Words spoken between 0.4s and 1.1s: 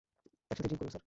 একসাথে ড্রিংক করবো স্যার।